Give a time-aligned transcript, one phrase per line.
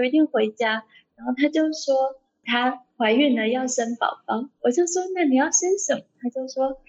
[0.00, 6.00] 有一天回家，然后他就说他怀孕了要生宝宝，我就说那你要生什么？
[6.22, 6.80] 他就说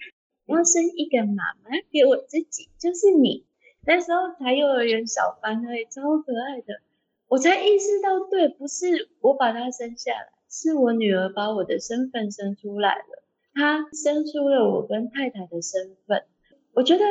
[0.46, 3.44] 要生一个妈妈给我自己，就是你。
[3.84, 6.80] 那时候才幼儿园小班而已，超可爱的，
[7.28, 13.22] 我才意识到，对，不是我把他生下来，是我女儿把我的身份生出来了，
[13.52, 16.24] 她生出了我跟太太的身份。
[16.72, 17.04] 我觉得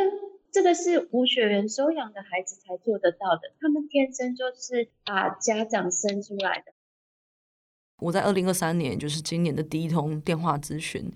[0.52, 6.73] 这个是无血缘收养的孩子才做得到的，他们天生就是把家长生出来的。
[7.99, 11.09] 我在二零二三年，就是今年的第一通电话咨询，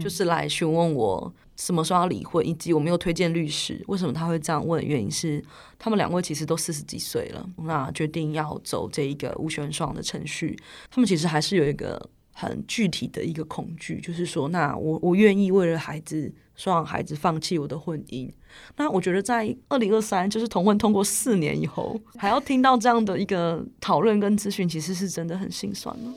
[0.00, 3.84] 就是来询问我什么时候要离婚，以及我没有推荐律师。
[3.86, 4.84] 为什么他会这样问？
[4.84, 5.44] 原因是
[5.78, 10.58] 他们两位其实都四十几岁了，那决定要走这一个无血缘收养的程序，
[10.90, 18.30] 他们其实还是有一个很具体的一个恐惧，就是说，那我我愿意为了孩子，希望孩子，放弃我的婚姻。
[18.76, 26.14] 那我觉得在二零二三，就是同婚通过四年以后，还要听到这样的一个讨论跟咨询，其实是真的很心酸了。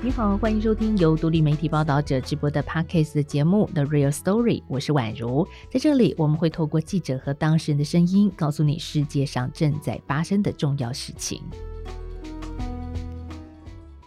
[0.00, 5.44] 你好，欢迎收听由独立媒体报道者直播的 Podcast 节目《The Real Story》，我是宛如。
[5.68, 11.42] 在这里，我们会透过记者和当事人的声音，告诉你世界上正在发生的重要事情。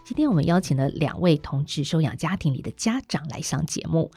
[0.04, 4.10] 今天我们邀请了两位同志收养家庭里的家长来上节目。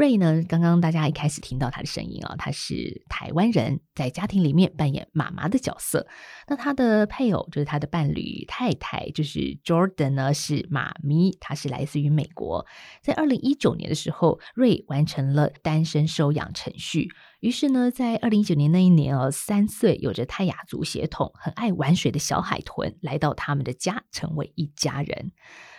[0.00, 6.06] 瑞呢，刚刚大家一开始听到他的声音啊，他是台湾人，在家庭里面扮演妈妈的角色。
[6.48, 12.64] 那他的配偶就是他的伴侣太太，就是 Jordan 呢，是妈咪，她是来自于美国。
[13.02, 17.10] 在二零一九年的时候，瑞完成了单身收养程序。
[17.40, 25.32] 于是呢，在二零一九年那一年哦，三岁有着泰雅族血统、很爱玩水的小海豚来到他们的家，成为一家人。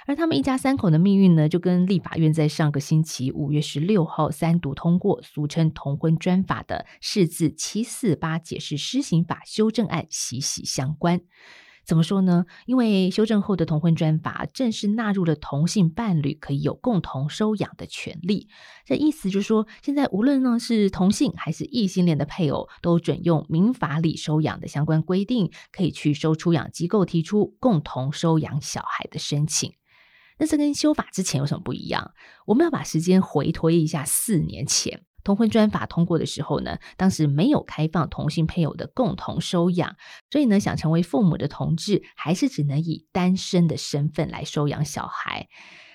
[0.08, 11.22] 而他们一家三口的命运呢，就跟立法院在上个星期五月十六号三读通过俗称同婚专法的释字七四八解释施行法修正案息息相关。
[11.84, 12.46] 怎么说呢？
[12.68, 18.48] 因为修正后的同婚专法正式纳入了同性伴侣可以有共同收养的权利。
[18.86, 29.74] 这意思就是说，现在无论呢是同性还是异性恋的配偶，都准用民法里收养的相关规定，可以去收出养机构提出共同收养小孩的申请。
[30.42, 32.14] 那这跟修法之前有什么不一样？
[32.48, 39.96] 我们要把时间回推一下，四年前同婚专法通过的时候呢，当时没有开放同性配偶的共同收养，
[40.32, 45.48] 所以呢，想成为父母的同志还是只能以单身的身份来收养小孩。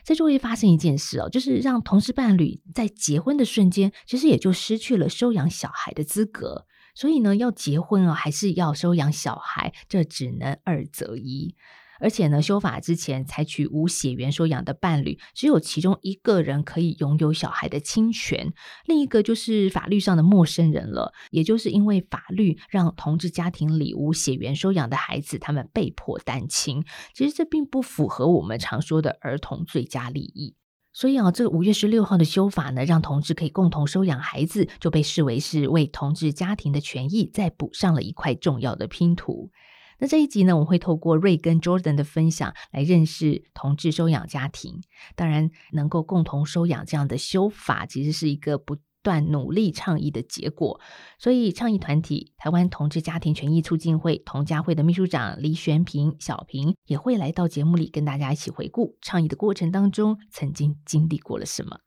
[0.04, 6.66] 这就会发生一件事哦，就是让同事伴侣在结婚的瞬间，其实也就失去了收养小孩的资格。
[6.96, 11.54] 所以呢，要结婚啊，还是要收养小孩，这只能二择一。
[11.98, 18.52] 而且呢，修法之前采取无血缘收养的伴侣，只有其中一个人可以拥有小孩的亲权，
[18.84, 21.14] 另一个就是法律上的陌生人了。
[21.30, 30.54] 也就是因为法律让同志家庭里无血缘收养的孩子，他们被迫单亲，其实这并不符合我们常说的儿童最佳利益。
[30.96, 39.50] 所以啊，这个五月十六号的修法呢，让同志可以共同收养孩子，就被视为是为同志家庭的权益再补上了一块重要的拼图。
[39.98, 44.80] 那这一集呢，我们会透过瑞跟 Jordan 的分享来认识同志收养家庭。
[45.14, 50.80] 当然，能够共同收养这样的修法，其实是一个不段努力倡议的结果。
[51.16, 61.78] 所以，倡议团体台湾同志家庭权益促进会同家会的秘书长李玄平小平也会来到节目里跟大家一起回顾倡议的过程当中曾经经历过了什么。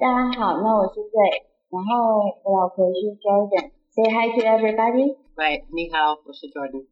[0.00, 3.83] 大家好，那我是 Ray，然后我老婆是 Jordan。
[3.93, 5.17] Say hi to everybody。
[5.35, 6.87] 喂，你好，我是 Jordan。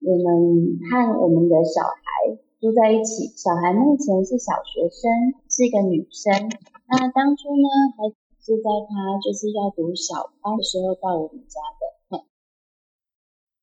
[0.00, 5.08] 我们和我们的小孩住在一起，小孩目前是小学生，
[5.48, 6.32] 是一个女生。
[6.88, 8.08] 那当初呢，还
[8.40, 12.24] 是在她就是要读小班的时候到我们家的。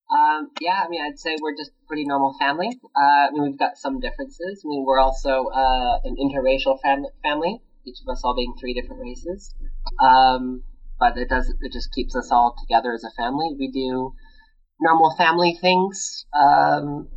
[0.10, 2.80] Um, yeah, I mean, I'd say we're just pretty normal family.
[2.96, 4.64] Uh, I mean, we've got some differences.
[4.64, 7.60] I mean, we're also uh, an interracial fam family.
[7.88, 9.56] each of us all being three different races.
[10.04, 10.62] Um,
[11.02, 13.56] but it does it just keeps us all together as a family.
[13.58, 14.14] We do
[14.80, 17.08] normal family things, um,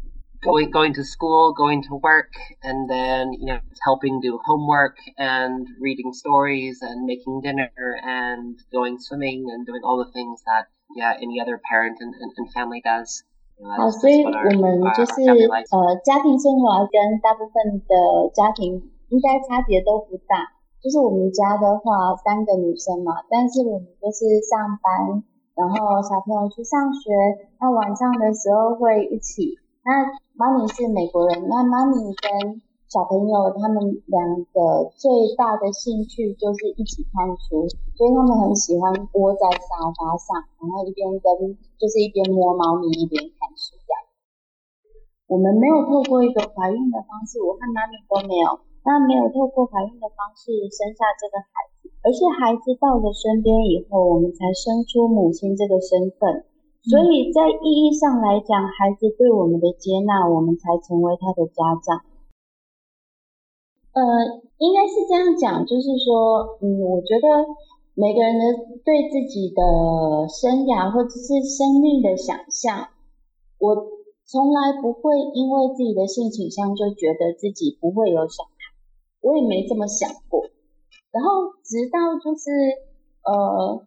[0.42, 2.32] going going to school, going to work,
[2.62, 7.70] and then you know helping do homework and reading stories and making dinner
[8.02, 10.66] and going swimming and doing all the things that
[10.96, 13.24] yeah any other parent and, and, and family does.
[13.76, 20.48] 好，所以我们就是呃，家庭生活跟大部分的家庭应该差别都不大。
[20.85, 25.25] 就是我们家的话，三个女生嘛，但是我们就是上班，
[25.57, 27.09] 然后小朋友去上学，
[27.57, 29.57] 那晚上的时候会一起。
[29.81, 37.65] 那妈咪是美国人，那妈咪跟小朋友他们两个最大的兴趣就是一起看书，
[37.97, 43.97] 所以他们很喜欢窝在沙发上，然后一边跟就是一边摸猫咪一边看书这样。
[45.25, 48.61] 我们没有透过一个怀孕的方式，我和妈咪都没有。
[48.85, 51.49] 那没有透过怀孕的方式生下这个孩
[51.81, 56.45] 子，而是孩子到了身边以后，我们才生出母亲这个身份。
[56.85, 62.05] 所以在意义上来讲，孩子对我们的接纳，我们才成为他的家长。
[63.97, 64.03] 呃，
[64.59, 67.25] 应该是这样讲，就是说，嗯，我觉得
[67.95, 68.43] 每个人的
[68.85, 72.89] 对自己的生涯或者是生命的想象，
[73.57, 73.73] 我
[74.27, 78.54] 从来不会因为自己的性倾向就觉得自己不会有小孩。
[79.25, 80.45] 我也没这么想过，
[81.09, 82.53] 然后直到就是
[83.25, 83.81] 呃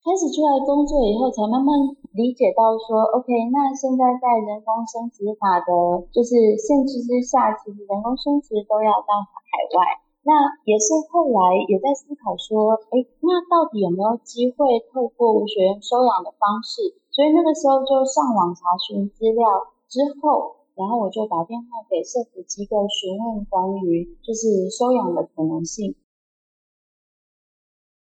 [0.00, 1.68] 开始出来工作以后，才慢慢
[2.16, 5.68] 理解到说，OK，那现在在人工生殖法的
[6.08, 10.00] 就是限制之下，其实人工生殖都要到海外。
[10.24, 16.96] 那也是后来也在思考说，哎，那到底有没有机会透过无血缘收养的方式？
[17.12, 19.44] 所以那个时候就上网查询资料
[19.92, 20.56] 之后。
[20.74, 25.94] 然后我就打电话给社福机构询问关于就是收养的可能性。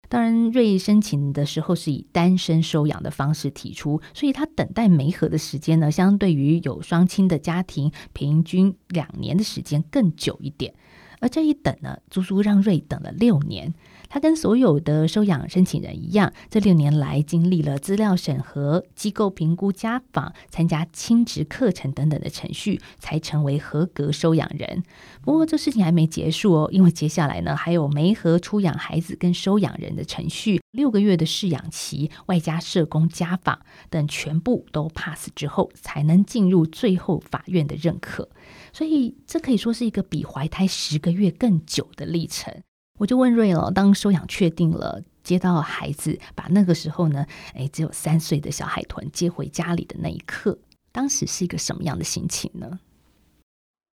[0.08, 10.74] 当然，瑞申请的时候是以单身收养的方式提出，所以他等待媒合的时间呢，相对于有双亲的家庭，平均两年的时间更久一点。
[11.22, 13.72] 而这一等呢，足足让瑞等了六年。
[14.08, 24.82] 他跟所有的收养申请人一样，这六年来经历了资料审核、机构评估、家访、参加亲职课程等等的程序，才成为合格收养人。
[25.22, 38.28] 不过这事情还没结束哦，因为接下来呢，还有媒合出养孩子跟收养人的程序，六个月的试养期，外加社工家访等，全部都 pass 之后，才能进入最后法院的认可。
[38.72, 42.62] 所以这可以说是一个比怀胎十个月更久的历程。
[42.98, 50.58] 我就问瑞了，当收养确定了，接到孩子，把那个时候呢，哎，只有三岁的小海豚接回家里的那一刻，
[50.92, 52.66] 当时是一个什么样的心情呢？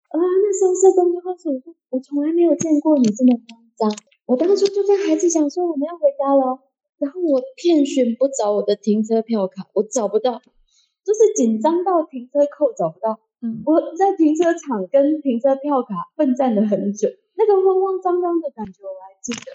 [0.09, 3.97] 啊，那时候社工就告诉我说，我从来没有见过你这么慌张。
[4.25, 6.59] 我当初就跟孩子讲说，我们要回家了，
[6.99, 10.39] 然后我遍寻不着我的停车票卡，我找不到，
[11.03, 13.19] 就是紧张到停车扣找不到。
[13.41, 17.07] 嗯，我在停车场跟停车票卡奋战了很久。
[17.39, 19.47] 那个慌慌张张的感觉我还记得。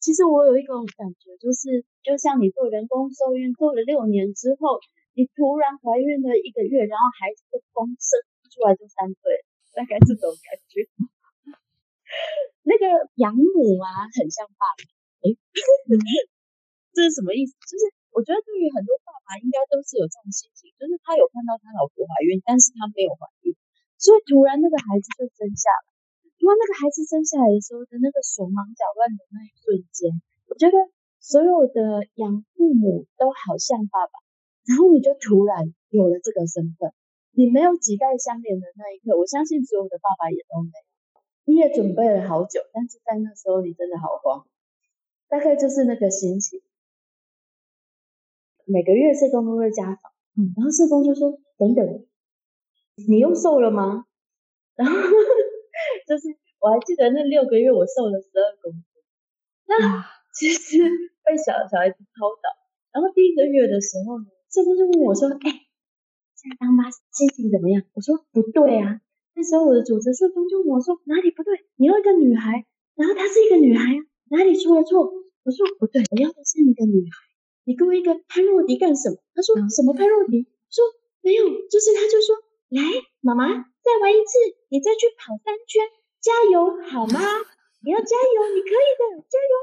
[0.00, 4.80] 其实我有一种感觉，就是就像你做人工受孕做了六年之后，
[5.12, 8.20] 你突然怀孕了一个月，然后孩子就风生
[8.52, 10.88] 出来就三岁，大概这种感觉。
[12.64, 12.84] 那个
[13.16, 14.80] 养母啊，很像爸爸。
[15.24, 15.32] 哎，
[16.92, 17.52] 这是什么意思？
[17.64, 23.54] 就是我觉得对于很多爸爸应该都是有这种心情，就是他有看到他老婆怀孕，但是他没有怀孕，
[23.98, 25.88] 所以突然那个孩子就生下了。
[26.40, 30.16] 因为那个孩子生下来的时候的那个手忙脚乱的那一瞬间，
[30.48, 30.76] 我觉得
[31.20, 34.16] 所有的养父母都好像爸爸，
[34.64, 36.96] 然后你就突然有了这个身份，
[37.36, 40.84] 你没有几代相连的那一刻，我相信所有的爸爸也都没有。
[41.44, 44.46] 你也准备了好久，但是在那时候你真的好慌，
[45.28, 46.62] 大概就是那个心情。
[48.66, 52.06] 每个月社工都会家访，嗯，然后社工就说：“等等，
[53.08, 54.06] 你又瘦了吗？”
[54.76, 54.94] 然后。
[56.06, 56.28] 就是
[56.60, 58.84] 我还记得那六个月我瘦了十二公斤，
[59.64, 60.04] 那
[60.34, 60.76] 其实
[61.24, 62.52] 被小小孩子偷导。
[62.92, 65.56] 然后第一个月的时候呢，社工就问我说：“哎、欸，
[66.36, 69.00] 现在当妈心情怎么样？”我说：“不对啊。”
[69.34, 71.64] 那时候我的主治社工就问我说：“哪里不对？
[71.76, 75.08] 你要一个女孩，然后她是一个女孩啊，哪里出了错？”
[75.44, 77.29] 我说：“不对，我要的是一个女孩。
[77.64, 80.84] 你给我一个潘若迪干什么？”他说：“什么潘若迪？”说
[81.22, 82.36] ：“没有，就是他就说，
[82.68, 82.80] 来，
[83.20, 84.38] 妈妈再玩一次，
[84.68, 85.82] 你再去跑三圈。”
[86.20, 87.16] 加油好吗？
[87.80, 89.54] 你要加油，你可以的，加油，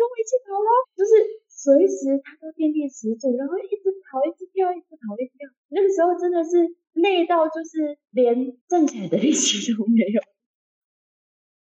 [0.00, 0.70] 我一起跑喽！
[0.96, 1.12] 就是
[1.44, 5.44] 随时他都电力十足，然后一直跑，一直跳，一直跑，一直跳。
[5.68, 10.24] 那个时候真的是累到就是连站起来的力气都没有。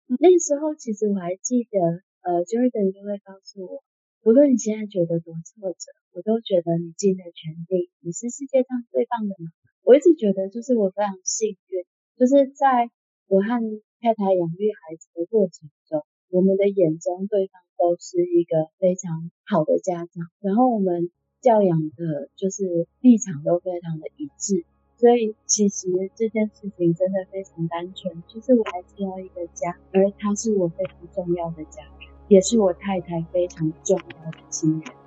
[0.20, 1.80] 那个时候其实我还记得，
[2.20, 3.80] 呃，Jordan 就会告诉我，
[4.24, 9.52] 无论你现在觉得多挫折，我都觉得你尽了全力，你是世界上最棒的妈妈。
[9.82, 11.84] 我一直觉得，就是我非常幸运，
[12.16, 12.88] 就是在
[13.28, 13.60] 我和
[14.00, 21.10] 太太养育孩子的过程中，我们的眼中对方都是一个非常好的家长，然后我们
[21.42, 24.64] 教养的就是立场都非常的一致，
[24.96, 35.03] 所以其实这件事情真的非常单纯，就是我还是要一个家，而他是我非常重要的家人，也是我太太非常重要的亲人。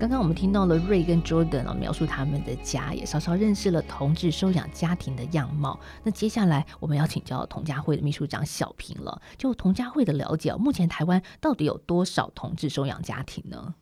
[0.00, 5.78] 刚刚我们听到了 Ray 跟 Jordan 啊，描述他们的家，也稍稍认识了同志收养家庭的样貌。
[6.02, 9.20] 那接下来我们要请教同家会的秘书长小平了。
[9.36, 13.74] 就同家会的了解，目前台湾到底有多少同志收养家庭呢？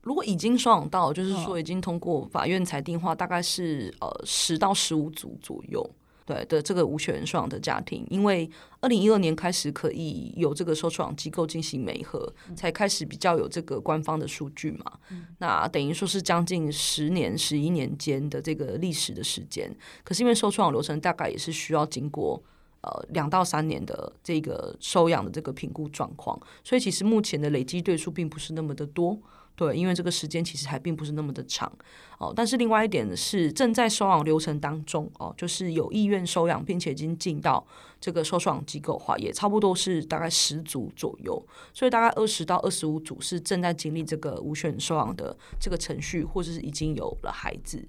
[0.00, 5.86] 如果已经收养到，就是说已经通过法院裁定的话，大概是呃十到十五组左右。
[6.26, 14.98] 对的，这个无血缘收养的家庭，因为二零一二年开始可以有这个收养机构进行媒合，才开始比较有这个官方的数据嘛。
[15.38, 19.72] 那等于说是将近十年、十一年间的这个历史的时间。
[20.02, 22.42] 可是因为收养流程大概也是需要经过
[22.80, 29.16] 呃两到三年的这个收养的这个评估状况，所以其实目前的累积对数并不是那么的多。
[29.56, 31.72] 对，因为这个时间其实还并不是那么的长
[32.18, 32.32] 哦。
[32.36, 37.66] 但是另外一点是，正在收养流程当中哦，就是有意愿收养，并且已经进到
[37.98, 41.42] 这个收养机构的话，也差不多是大概十组左右。
[41.72, 47.82] 所以大概二十到二十五组是正在经历这个无血缘收养的这个程序，或者是已经有了孩子。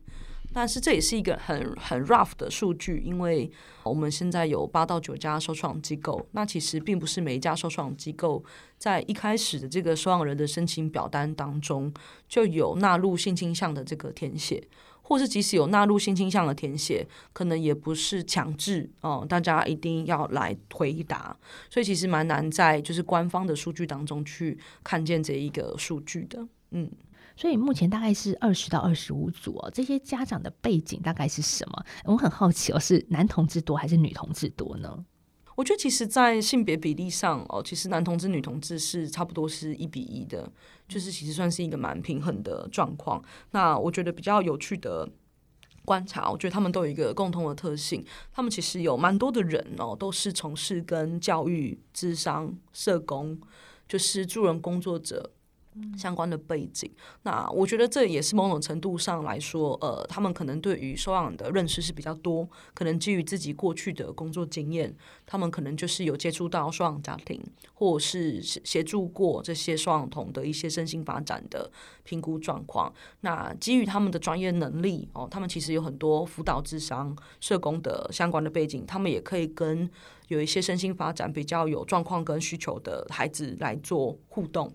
[0.58, 3.48] 但是这也是一个很很 rough 的数据，因为
[3.84, 8.44] 我们现在有八到九家受创机构，那其实并不是每一家受创机构
[8.80, 11.94] 在一开始的这个收养人的申请表单当中
[12.28, 14.68] 就有纳入性倾向的这个填写，
[15.04, 21.38] 或是即使有纳入性倾向的填写，可能也不是强制哦，大家一定要来回答，
[21.70, 26.90] 所以其实蛮难在就是官方的数据当中去看见这一个数据的，嗯。
[27.38, 31.86] 所以目前大概是二十到二十五组哦，这些家长的背景大概是什么？
[32.06, 35.06] 我很好奇哦，是男同志多还是女同志多呢？
[35.56, 40.52] 我觉得其实，在性别比例上哦，其实男同志、女同志是差不多是一比一的，
[40.88, 43.24] 就是其实算是一个蛮平衡的状况。
[43.52, 45.08] 那我觉得比较有趣的
[45.84, 53.40] 观察，我觉得他们都有一个共同的特性，他们其实有蛮多的人哦，都是从事跟教育、智商、社工，
[53.88, 55.32] 就是助人工作者。
[55.98, 56.90] 相关的背景，
[57.24, 67.42] 那我觉得这也是某种程度上来说，呃，他们可能对于收养的认识是比较多，可能基于自己过去的工作经验，他们可能就是有接触到收养家庭，
[67.74, 71.70] 或者是协助过这些收养童的一些身心发展的
[72.04, 72.94] 评估状况。
[73.22, 79.90] 那基于他们的专业能力哦，他们其实有很多辅导、智商、社工的相关的背景，他们也可以跟
[80.28, 84.74] 有一些身心发展比较有状况跟需求的孩子来做互动。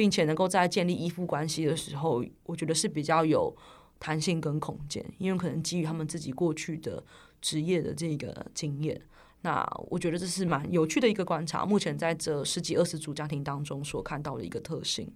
[0.00, 3.54] 并且能够在建立依附关系的时候，我觉得是比较有
[3.98, 7.04] 弹性跟空间，因为可能基于他们自己过去的
[7.42, 8.98] 职业的这个经验，
[9.42, 11.66] 那我觉得这是蛮有趣的一个观察。
[11.66, 15.06] 目前在这十几二十组家庭当中所看到的一个特性。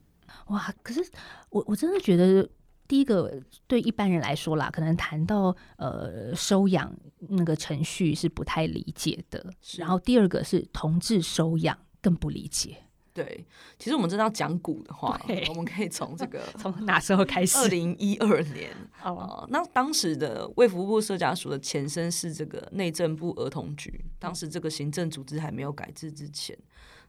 [0.48, 1.02] 哇，可是
[1.48, 2.46] 我我真的觉得，
[2.86, 6.94] 第一个对一般人来说啦，可能谈到呃收养
[7.30, 12.83] 那个程序是不太理解的，然后第二个是同志收养更不理解。
[13.14, 13.46] 对，
[13.78, 15.18] 其实我们真的要讲古的话，
[15.48, 17.56] 我们可以从这个 从哪时候开始？
[17.58, 18.72] 二零一二年
[19.04, 26.58] 哦、呃，那当时的卫福部社家署的前身是这个内政部儿童局，当时这个行政组织还没有改制之前。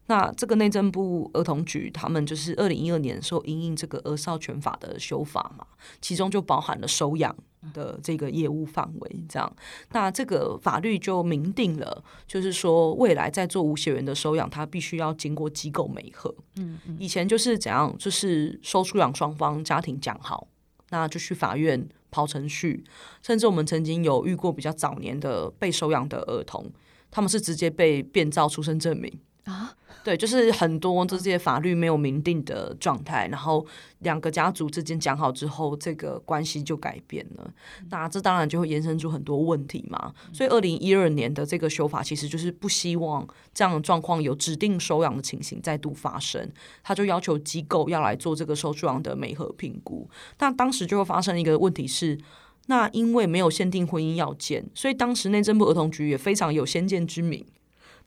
[0.05, 5.65] 那这个内政部儿童局，他们就是二零一二年的时候因应这个儿少权法的修法嘛，
[5.99, 7.35] 其中就包含了收养
[7.73, 9.15] 的这个业务范围。
[9.27, 9.55] 这样，
[9.91, 16.33] 那这个法律就明定了，就是说未来在做无血缘的收养，他必须要经过机构媒合。
[16.57, 20.47] 嗯，以前就是怎样，就是收出养双方家庭讲好，
[20.89, 22.83] 那就去法院跑程序，
[23.21, 26.71] 甚至我们曾经有遇过比较早年的被收养的儿童，
[27.11, 29.11] 他们是直接被变造出生证明。
[29.45, 29.71] 啊，
[30.03, 33.63] 对，就是很多这些法律没有明定的状态，然后
[33.99, 37.53] 两个家族之间讲好之后，这个关系就改变了，
[37.91, 40.11] 那这当然就会延伸出很多问题嘛。
[40.33, 46.51] 所以二零一二年的这个修法，其实就是不希望这样的状况有指定收养的情形再度发生，
[46.83, 50.09] 他就要求机构要来做这个收养的美合评估。
[50.39, 52.17] 那当时就会发生一个问题是，
[52.65, 57.45] 那因为没有限定婚姻要件，所以当时内政部儿童局也非常有先见之明。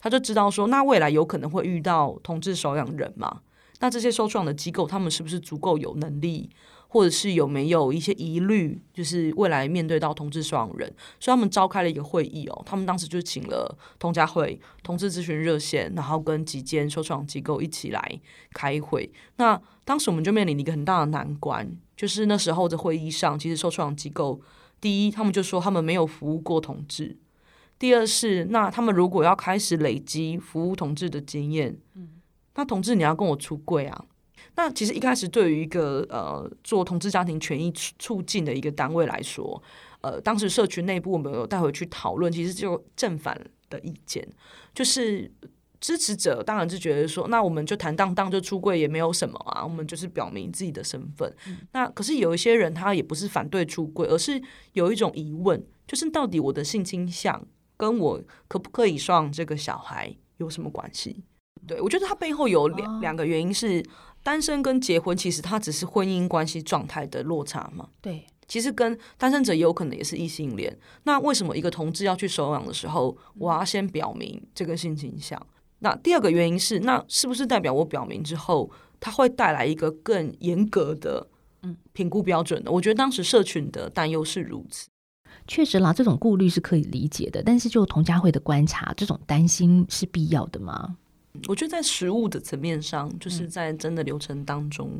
[0.00, 3.40] 他就知道说，那未来有可能会遇到同志收养人嘛？
[3.80, 6.50] 那这些收养的机构，他们是不是足够有能力，
[6.88, 10.92] 或者是有没有一些疑虑，就是未来面对到同志收养人？
[11.20, 18.20] 所以他们召开了一个会议哦，他们当时就请了通家会、同志咨询热线，然后跟几间收养机构一起来
[18.52, 19.12] 开会。
[19.36, 24.40] 那当时我们就面临一个很大的难关，就是那时候的会议上，其实收养机构
[24.80, 27.16] 第一，他们就说他们没有服务过同志。
[27.78, 32.08] 第二是，那他们如果要开始累积服务同志的经验，嗯，
[32.56, 34.04] 那同志你要跟我出柜啊？
[34.56, 39.62] 那其实一开始对于一个呃做同志家庭权益促进的一个单位来说，
[40.00, 44.26] 呃，当时社群内部我们有带回去讨论，其实就正反的意见，
[44.74, 45.30] 就是
[45.80, 51.32] 支持者当然是觉得说，那我们就坦荡荡就出柜也没有什么啊，我们就是表明自己的身份。
[51.46, 54.42] 嗯、那可是有一些人他也不是反对出柜，而是
[54.72, 57.46] 有一种疑问，就是到底我的性倾向
[57.78, 61.24] 跟我可不可以上这个小孩有什么关系？
[61.66, 63.82] 对，我觉得他背后有两、哦、两个原因是
[64.22, 67.88] 单身跟结婚，其实它只是婚姻关系状态的落差嘛。
[68.00, 70.76] 对，其实跟单身者也有可能也是异性恋。
[71.04, 75.40] 那为什么一个同志要去收养的时候，我要先表明这个性倾向？
[75.80, 81.28] 那第二个原因是，那是不是代表我表明之后，它会带来一个更严格的
[81.62, 82.70] 嗯评估标准呢？
[82.70, 84.88] 我觉得当时社群的担忧是如此。
[85.48, 87.42] 确实啦，这种顾虑是可以理解的。
[87.42, 90.96] 但是就童家慧的观察，这种担心是必要的吗？
[91.48, 94.90] 我觉得在实物的层面上，就是在真的流程当中，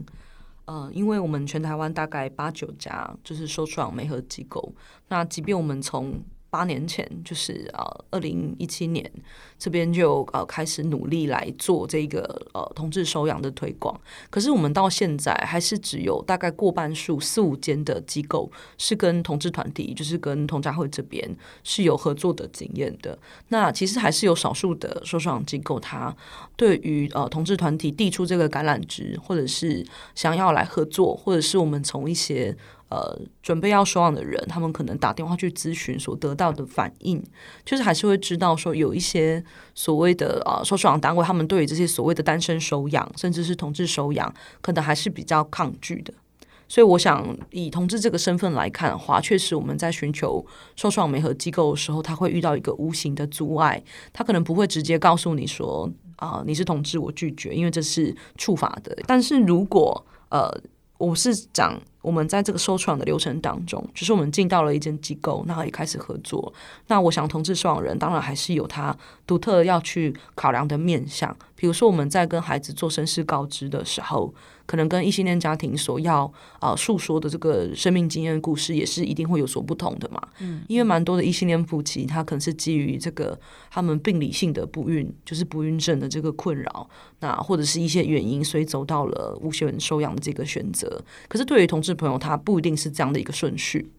[0.67, 4.73] 嗯、呃，因为我们全台湾大概八九家就是收出养媒和机构，
[5.09, 6.15] 那即便我们从
[6.51, 9.11] 八年前，就是呃，二零一七年
[9.59, 12.21] 这边就呃开始努力来做这个
[12.55, 14.01] 呃同志收养的推广。
[14.31, 23.19] 可是我们到现在还是只有大概过半数四五间的机构是跟同志团体，就是跟同家会这边是有合作的经验的。
[23.49, 26.17] 那其实还是有少数的收养机构，他
[26.57, 32.57] 对于呃同志团体递出这个橄榄枝，或者是想要来合作，或者是我们从一些。
[32.91, 37.23] 呃，准备要收养的人，他们可能打电话去咨询，所得到的反应，
[37.65, 46.15] 就是还是会知道说，有一些所谓的呃收养单位，他们对于这些所谓的单身收养，甚至是同志收养，可能还是比较抗拒的。
[46.71, 50.45] 所以，我想以同志这个身份来看的话，确实我们在寻求
[50.77, 58.97] 收养媒合机构的时候，他会遇到一个无形的阻碍，他可能不会直接告诉你说啊、你是同志，我拒绝，因为这是触法的。
[59.07, 60.53] 但是如果呃，
[60.99, 61.81] 我是讲。
[62.01, 66.51] 我们在这个收创的流程当中，就是我们进到了一间机构，那也开始合作。
[66.87, 71.37] 那我想，同志收养人当然还是有他独特要去考量的面向。
[71.55, 74.33] 比如说，我们在跟孩子做身世告知的时候。
[74.69, 80.21] 可能跟异性恋家庭所要啊诉说的这个生命经验故事也是一定会有所不同的嘛。
[80.41, 83.39] 嗯，因为蛮多的异性恋夫妻，他可能是基于这个
[83.71, 86.89] 他们病理性的不孕，就是不孕症的这个困扰，
[87.21, 91.03] 那或者是一些原因，所以走到了无血缘收养的这个选择。
[91.29, 93.91] 可是对于同志朋友，他不一定是这样的一个顺序。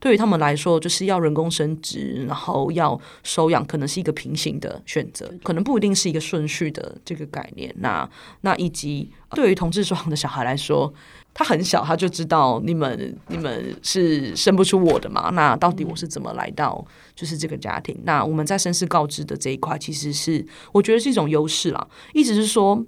[0.00, 7.74] 对于他们来说，就是要人工生殖，然后要收养，可能是一个平行的选择，可能不一定是一个顺序的这个概念。
[7.78, 8.08] 那
[8.42, 10.92] 那以及对于同志收养的小孩来说，
[11.34, 15.30] 他很小，他就知道你们你们是生不出我的嘛？
[15.30, 16.84] 那到底我是怎么来到
[17.14, 17.98] 就是这个家庭？
[18.04, 21.88] 那我们在身世告知的这一块，其实是我觉得是一种优势啦。
[22.14, 22.84] 意思是说，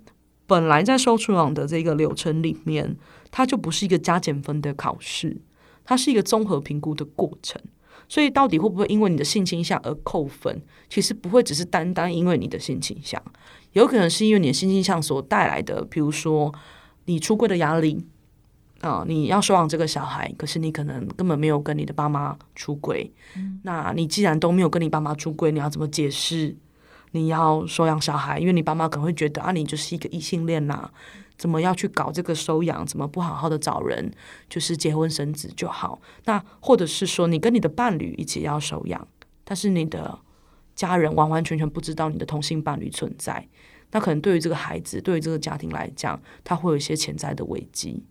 [0.47, 2.97] 本来在收出养的这个流程里面，
[3.33, 5.37] 它就不是一个加减分的考试。
[5.85, 7.61] 它是一个综合评估的过程，
[8.09, 10.61] 所以到底会不会因为你的性倾向而扣分？
[10.89, 13.23] 其实不会只是单单因为你的性倾向，
[13.73, 16.53] 有可能是因为你的性倾向所带来的，比如说
[17.07, 18.05] 你出柜的压力
[18.81, 26.57] 啊、呃，你要收养这个小孩，可是你可能根本没有跟你的爸妈出轨，嗯、那你既然都没有跟你爸妈出轨，你要怎么解释
[27.13, 28.39] 你要收养小孩？
[28.39, 30.93] 因为你爸妈可能会觉得啊，你就是一个异性恋呐、啊。
[31.41, 32.85] 怎么要去搞这个收养？
[32.85, 34.13] 怎么不好好的找人，
[34.47, 35.99] 就是结婚生子就好？
[36.27, 39.09] 那或者是说，你跟你的伴侣一起要收养，
[39.43, 40.19] 但是你的
[40.75, 43.49] 家人完完全全不知道你的同性伴侣存在，
[43.93, 48.05] 那可能对于这个孩子，对于这个家庭来讲，他会有一些潜在的危机。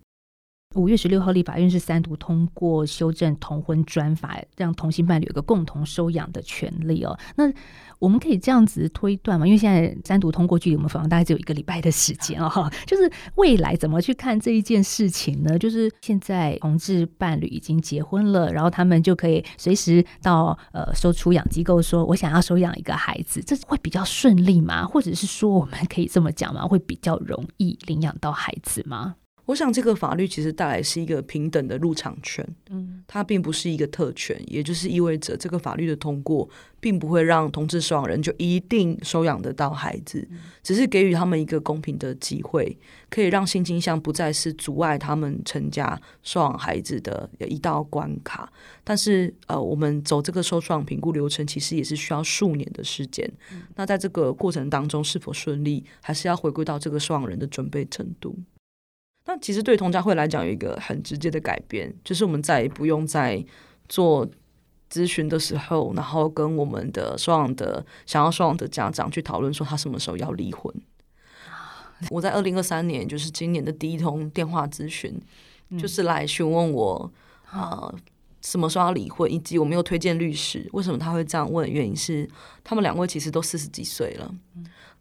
[0.76, 7.18] 五月十六号，立法院是三读通过修正同婚专法，让同性伴侣有个共同收养的权利哦。
[7.34, 7.52] 那
[7.98, 9.44] 我们可以这样子推断吗？
[9.44, 12.70] 因为现在三读通过，距离我们访问大概只有一个礼拜的时间哦。
[12.86, 15.58] 就是未来怎么去看这一件事情呢？
[15.58, 24.86] 就是现在同志伴侣已经结婚了，然后他们就可以随时到呃收出养机构说，我想要收养一个孩子，这会比较顺利吗？
[24.86, 26.64] 或者是说，我们可以这么讲吗？
[26.64, 29.16] 会比较容易领养到孩子吗？
[29.50, 40.28] 我想这个法律其实带来是一个平等的入场权，嗯，它并不是一个特权，也就是意味着这个法律的通过，并不会让同志收养人就一定收养得到孩子，
[40.62, 48.52] 只是给予他们一个公平的机会，可以让性倾向不再是阻碍他们成家收养孩子的一道关卡。
[48.84, 53.28] 但是，呃，我们走这个收养评估流程，其实也是需要数年的时间。
[53.74, 58.38] 那在这个过程当中是否顺利，还是要回归到这个收养人的准备程度。
[59.30, 63.40] 那其实对同家会来讲有一个很直接的改变，就是我们再也不用在
[63.88, 64.28] 做
[64.90, 70.74] 咨询的时候，然后跟我们的收养的想要收养的家长去讨论说他什么时候要离婚。
[72.10, 75.16] 我在二零二三年，就是今年的第一通电话咨询，
[75.78, 77.12] 就是来询问我
[77.46, 77.70] 啊。
[77.82, 77.94] 呃
[78.42, 81.70] 什么时候要离婚，以及我没有推荐律师，为什么他会这样问？
[81.70, 82.28] 原因是
[82.64, 84.34] 他们两位其实都四十几岁了。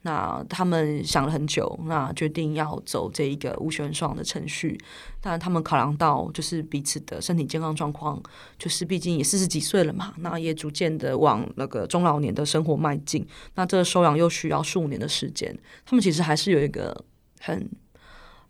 [0.04, 4.80] 那他们想了很久，那决定要走这一个无血缘收养的程序。
[5.20, 8.22] 当然，他们考量到就是彼此的身体健康状况，
[8.58, 13.28] 就是毕竟也四十几岁了嘛，那也逐渐的往那个中老年的生活迈进。
[13.56, 15.54] 那这个收养又需要数年的时间，
[15.86, 17.04] 他们其实还是有一个
[17.42, 17.70] 很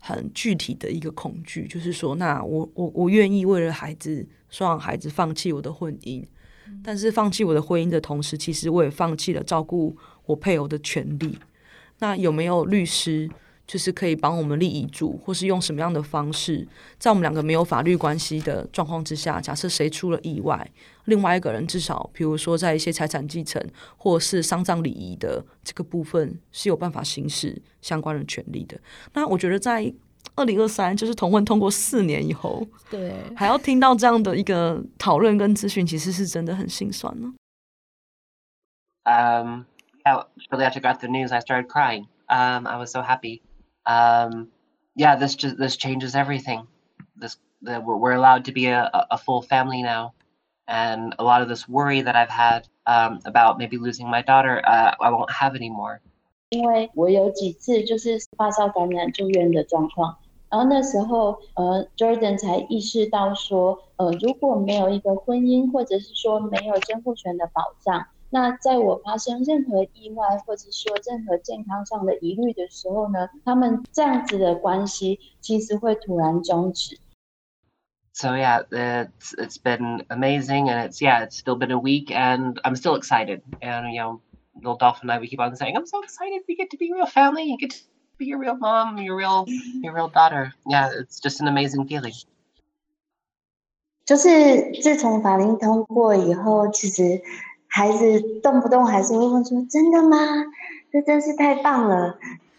[0.00, 6.24] 很具体的一个恐惧，就是说，那我我我愿意为了孩子说让孩子，放弃我的婚姻，
[6.82, 9.96] 但是放弃我的婚姻的同时，其实我也放弃了照顾。
[10.26, 11.36] 我配偶的权利，
[11.98, 13.28] 那有没有律师
[13.70, 16.66] 就是可以帮我们立遗嘱，或是用什么样的方式，
[16.98, 20.68] 在我们两个没有法律关系的状况之下，假设谁出了意外，
[21.04, 23.64] 另外一个人至少，比如说在一些财产继承
[23.96, 28.76] 或是丧葬礼仪的这个部分是有办法行使相关的权利的。
[29.12, 29.94] 那我觉得在
[30.34, 37.32] 二零二三，就是同婚通过四年以后，对，还要听到这样的一个讨论跟资讯，其实是真的很心酸呢。
[39.04, 39.64] 嗯。
[40.02, 42.06] Yeah, shortly after I got the news, I started crying.
[42.26, 43.42] Um, I was so happy.
[43.89, 44.49] Um,
[44.95, 46.67] yeah, this just this changes everything.
[47.15, 50.13] This the, we're allowed to be a, a full family now,
[50.67, 54.61] and a lot of this worry that I've had um, about maybe losing my daughter,
[54.65, 56.01] uh, I won't have anymore.
[56.49, 60.17] 因为我有几次就是发烧感染住院的状况，
[60.49, 68.05] 然后那时候呃，Jordan 才意识到说，呃，如果没有一个婚姻，或者是说没有监护权的保障。
[68.31, 76.97] 那在我发生任何意外，或者说任何健康上的疑虑的时候呢，他们这样子的关系其实会突然终止。
[78.11, 82.75] So yeah, it's it's been amazing, and it's yeah, it's still been a week, and I'm
[82.75, 83.41] still excited.
[83.61, 84.21] And you know,
[84.55, 86.91] little Dolphin and I, we keep on saying, I'm so excited we get to be
[86.91, 87.77] real family, you get to
[88.17, 89.45] be your real mom, your real
[89.81, 90.53] your real daughter.
[90.67, 92.13] Yeah, it's just an amazing feeling.
[94.05, 97.21] 就是自从法令通过以后，其实。
[97.70, 100.18] 孩子动不动还是会问说：“真的吗？
[100.90, 102.18] 这真是太棒了！”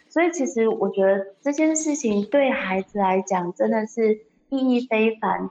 [0.10, 5.50] 所以其实我觉得这件事情对孩子来讲真的是意义非凡。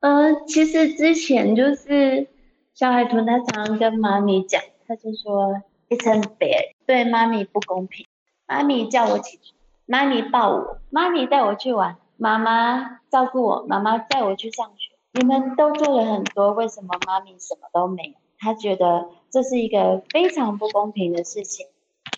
[0.00, 2.28] 嗯、其实之前就是
[2.74, 8.06] 小海豚他常常跟妈咪讲，他就说：“It's unfair，对妈咪不公平。
[8.46, 14.92] 妈咪叫我起床，妈咪抱我，妈咪带我去玩，妈妈照顾我，妈妈带我去上学。
[15.12, 21.66] 你们都做了很多，为什么妈咪什么都没有？”他觉得这是一个非常不公平的事情，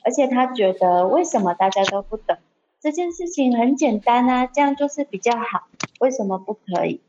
[0.04, 2.38] 而且他觉得为什么大家都不懂
[2.80, 5.68] 这件事情很简单啊，这样就是比较好，
[6.00, 7.00] 为什么不可以？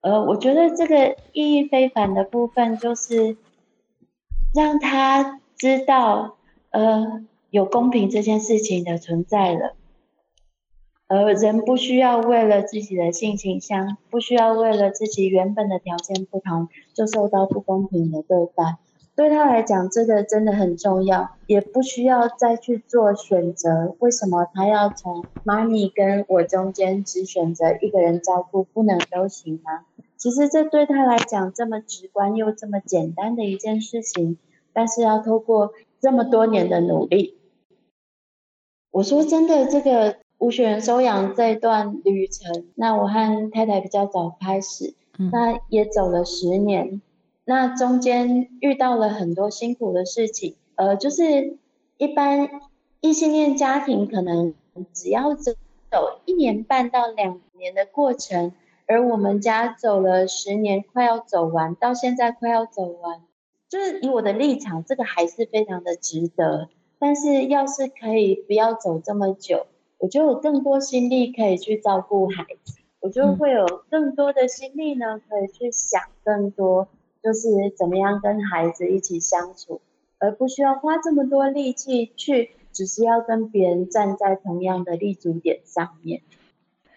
[0.00, 3.36] 呃，我觉得这个意义非凡的部分就是
[4.54, 6.36] 让他知道，
[6.70, 9.74] 呃，有公平这件事情的存在了。
[11.08, 18.78] 而人不需要为了自己的性倾向，不需要为了自己原本的条件不同，就受到不公平的对待。
[19.14, 23.94] 对他来讲，这个真的很重要，也不需要再去做选择。
[24.00, 29.86] 为什么他要从妈咪跟我中间只选择一个人照顾，不能都行吗？
[30.16, 34.38] 其实这对他来讲这么直观又这么简单的一件事情，
[34.72, 37.38] 但是要透过这么多年的努力，
[38.90, 40.16] 我说真的，这个。
[40.38, 44.94] 无血缘收养这段旅程，那我和太太比较早开始，
[45.32, 47.00] 那也走了十年，
[47.44, 51.56] 那中间遇到了很多辛苦的事情，呃，就是
[51.96, 52.50] 一般
[53.00, 54.54] 异性恋家庭可能
[54.92, 55.52] 只要走
[55.90, 58.52] 走一年半到两年的过程，
[58.86, 63.22] 而我们家走了十年，快要走完，到现在快要走完，
[63.70, 66.68] 就是以我的立场，这个还是非常的值得，
[66.98, 69.66] 但是要是可以不要走这么久。
[69.98, 76.88] 我就有更多心力可以去照顾孩子，我就会有更多的心力呢，可以去想更多，
[77.22, 79.80] 就是怎么样跟孩子一起相处，
[80.18, 86.20] 而不需要花这么多力气去，只是要跟别人站在同样的立足点上面。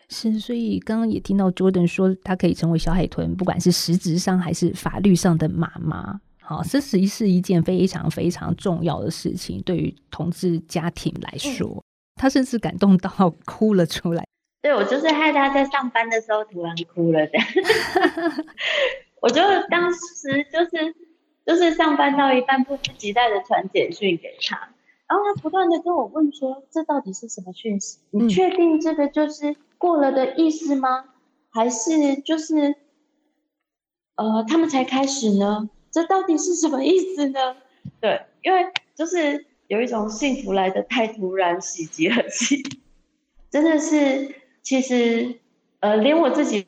[0.10, 6.20] 是，所以刚刚也听到 Jordan 说，他可以成为小海豚，不管是实质上还是法律上的妈妈。
[6.42, 11.84] 好，这实际是一件非常非常重要的事情，对于同志家庭来说。
[12.19, 13.10] 嗯他甚至感动到
[13.45, 14.25] 哭了出来。
[14.62, 17.39] 对，我就是害他在上班的时候突然哭了的。
[19.21, 20.93] 我就当时就是
[21.45, 24.58] 就是上班到一半，迫不及待的传简讯给他，
[25.08, 27.99] 然后他不断的跟我问说：“这到底是什么讯息？
[28.12, 31.05] 你确定这个就是过了的意思吗？
[31.51, 32.75] 还是就是
[34.15, 35.69] 呃他们才开始呢？
[35.89, 37.55] 这到底是什么意思呢？”
[38.01, 39.45] 对，因为就是。
[39.69, 42.63] 有一种幸福来的太突然，喜极而泣，
[43.51, 45.36] 真的是，其实，
[45.79, 46.65] 呃，连我自己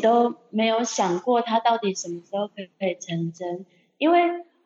[0.00, 3.66] 都没有想过他到底什么时候可以可以成真，
[3.98, 4.20] 因为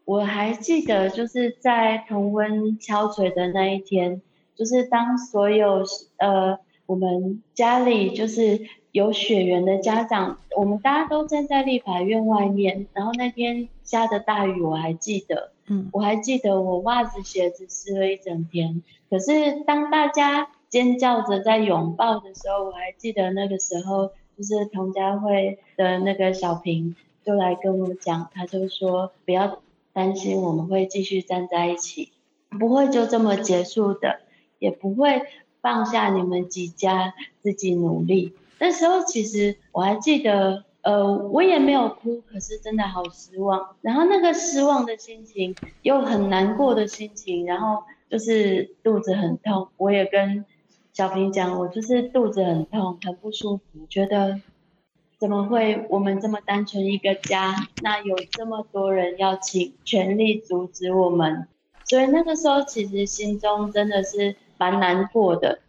[0.04, 4.20] 我还记得就是在同温敲锤的那一天，
[4.54, 5.82] 就是当所有
[6.18, 24.12] 呃我们家里就是有血缘的家长，我们大家都站在立法院外面，然后那天下的大雨我还记得，嗯，我还记得我袜子鞋子湿了一整天，可是当大家尖叫着在拥抱的时候，我还记得那个时候。
[24.35, 29.61] 就是童家会的那个小平就来跟我讲，他就说不要
[29.92, 32.11] 担心，我们会继续站在一起，
[32.58, 34.20] 不会就这么结束的，
[34.58, 35.20] 也不会
[35.61, 38.32] 放下你们几家自己努力。
[38.58, 43.77] 那时候其实我还记得，呃，我也没有哭，可是真的好失望。
[43.81, 50.45] 然后那个失望的心情，又很难过的心情，然后就是肚子很痛，我也跟。
[50.95, 54.42] 小平讲，我就是肚子很痛，很不舒服，觉得
[55.18, 61.49] 怎么会我们这么单纯一个家，那有这么多人要请全力阻止我们，
[61.87, 65.61] 所以那个时候其实心中真的是蛮难过的。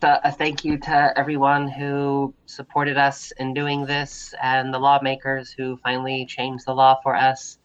[0.00, 5.52] So a thank you to everyone who supported us in doing this and the lawmakers
[5.52, 7.56] who finally changed the law for us.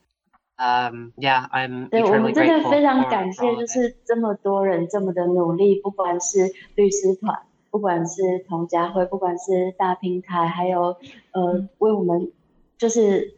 [0.58, 10.96] Um, yeah, I'm 对，我们真的非常感谢，就是这么多人这么的努力，不管是律师团，不管是同家会，不管是大平台，还有
[11.32, 12.32] 呃为我们，
[12.78, 13.34] 就是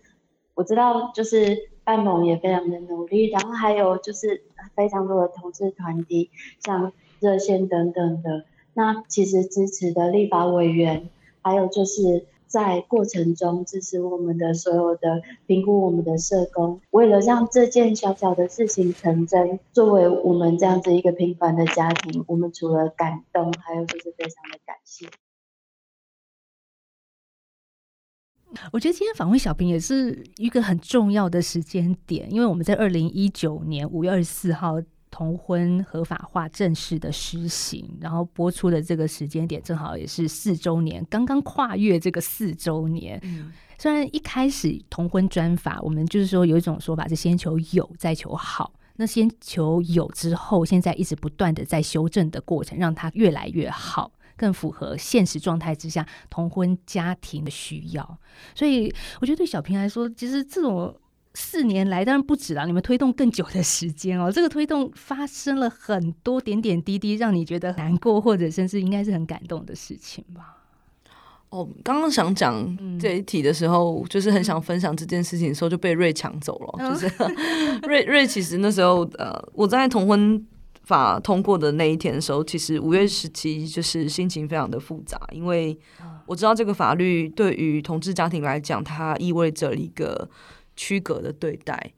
[0.54, 4.44] 我知道就是半盟也非常的努力，然后还有就是
[4.76, 11.09] 非常多的同志团体，像热线等等的， 那其实支持的立法委员，
[11.41, 12.27] 还有就是。
[12.53, 25.09] 在过程中支持我们的所有的评估，我们的社工，为了让这件小小的事情成真，作为我们这样子一个平凡的家庭，我们除了感动，还有就是非常的感谢。
[28.71, 34.75] 我觉得今天访问小平也是一个很重要的时间点，因为我们在二零一九年五月二十四号。
[35.13, 43.21] 同婚合法化正式的施行，然后播出的这个时间点正好也是四周年，刚刚跨越这个四周年。
[43.23, 58.19] 嗯，虽然一开始同婚专法，我们就是说有一种说法是先求有再求好，那先求有之后，现在一直不断的在修正的过程，让它越来越好，更符合现实状态之下同婚家庭的需要。
[58.55, 60.97] 所以我觉得对小平来说，其实这种。
[61.35, 62.67] 四年来，当然不止了。
[62.67, 70.59] 你们推动更久的时间哦， 这个推动发生了很多点点滴滴，让你觉得难过，或者甚至应该是很感动的事情吧？
[71.49, 76.75] 哦，刚刚想讲这一题的时候，嗯、就是很想分享这件事情的时候，就被瑞抢走了。
[76.79, 77.11] 嗯、就是
[77.87, 80.47] 瑞 瑞，其实那时候呃，我在同婚
[80.83, 85.79] 法通过的那一天的时候，其实五月十七，就是心情非常的复杂，因为
[86.27, 90.29] 我知道这个法律对于同志家庭来讲，它意味着一个。
[90.77, 91.93] 区隔的对待，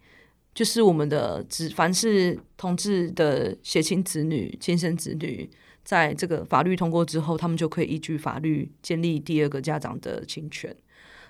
[0.55, 5.49] 就是我们的子，凡是同志的血亲子女、亲生子女，
[5.85, 10.75] 在这个法律通过之后，他们就可以依据法律建立第二个家长的侵权。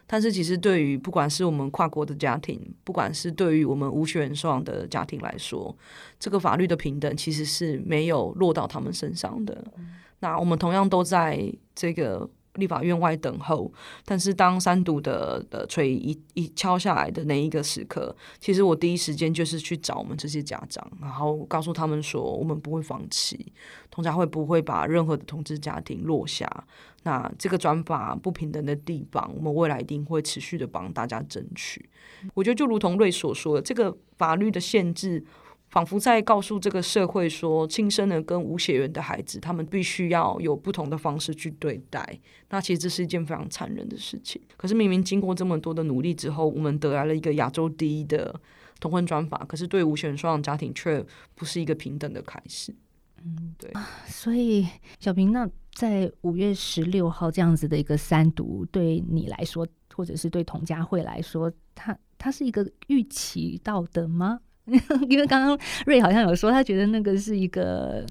[0.07, 5.75] 但是，其实对于不管是我们跨国的家庭，不管是对于我们无血缘收养的家庭来说，
[6.21, 9.65] 这个法律的平等其实是没有落到他们身上的。
[10.21, 12.29] 那我们同样都在这个。
[12.55, 13.73] 立法院外等候，
[14.05, 23.53] 但是当三读的的锤一一敲下来的那一个时刻，其实我第一时间就是去找我们这些家长，然后告诉他们说，我们不会放弃，
[23.91, 26.49] 同家会不会把任何的同志家庭落下。
[27.03, 31.89] 那这个转法不平等的地方，我们未来一定会持续的帮大家争取。
[32.33, 35.25] 我觉得就如同瑞所说的，这个法律的限制。
[35.75, 42.17] 仿佛在告诉这个社会说，亲生的跟无血缘的孩子，他们必须要有不同的方式去对待。
[42.51, 44.41] 那其实这是一件非常残忍的事情。
[44.57, 48.41] 可是明明经过这么多的努力之后，我们得来了一个亚洲第一的
[48.79, 52.73] 同婚专法，可是对无血缘双养家庭却不是一个平等的开始。
[53.25, 53.73] 嗯，对。
[54.07, 54.65] 所以
[55.01, 64.39] 小平，那在五月十六号这样子的一个三读，对你来说，或者是对童家慧来说，它它是一个预期到的吗？
[65.09, 68.05] 因为刚刚瑞好像有说，他觉得那个是一个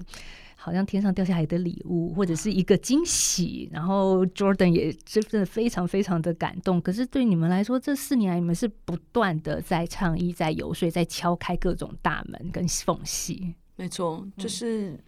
[0.56, 3.68] 好像天上掉下来的礼物，或者是一个惊喜。
[3.72, 6.80] 然后 Jordan 也真的非常非常的感动。
[6.80, 13.54] 可是对你们来说，这四年来你们是不断的在倡议、在游说、在敲开各种大门跟缝隙。
[13.76, 14.98] 没错，就是